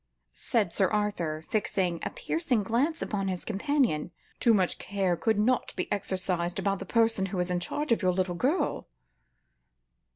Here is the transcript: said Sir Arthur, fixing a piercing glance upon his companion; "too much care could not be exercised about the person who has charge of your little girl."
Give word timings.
said 0.33 0.73
Sir 0.73 0.87
Arthur, 0.87 1.43
fixing 1.51 1.99
a 2.01 2.09
piercing 2.09 2.63
glance 2.63 3.03
upon 3.03 3.27
his 3.27 3.45
companion; 3.45 4.09
"too 4.39 4.51
much 4.51 4.79
care 4.79 5.15
could 5.15 5.37
not 5.37 5.75
be 5.75 5.91
exercised 5.91 6.57
about 6.57 6.79
the 6.79 6.87
person 6.87 7.27
who 7.27 7.37
has 7.37 7.51
charge 7.59 7.91
of 7.91 8.01
your 8.01 8.11
little 8.11 8.33
girl." 8.33 8.87